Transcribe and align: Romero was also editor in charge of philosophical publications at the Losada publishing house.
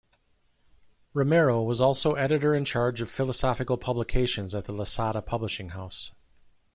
Romero 1.13 1.61
was 1.61 1.79
also 1.79 2.13
editor 2.13 2.55
in 2.55 2.65
charge 2.65 3.01
of 3.01 3.07
philosophical 3.11 3.77
publications 3.77 4.55
at 4.55 4.65
the 4.65 4.71
Losada 4.71 5.21
publishing 5.21 5.69
house. 5.69 6.09